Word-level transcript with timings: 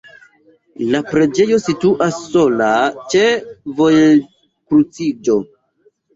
La 0.93 1.01
preĝejo 1.09 1.59
situas 1.65 2.17
sola 2.31 2.71
ĉe 3.13 3.23
vojkruciĝo. 3.83 5.39